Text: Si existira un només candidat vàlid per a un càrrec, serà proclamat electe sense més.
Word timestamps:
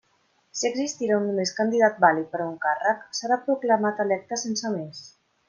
Si 0.59 0.65
existira 0.69 1.17
un 1.19 1.27
només 1.31 1.51
candidat 1.59 1.99
vàlid 2.05 2.31
per 2.31 2.41
a 2.41 2.47
un 2.47 2.57
càrrec, 2.65 3.05
serà 3.19 3.39
proclamat 3.45 4.03
electe 4.07 4.43
sense 4.47 4.75
més. 4.81 5.07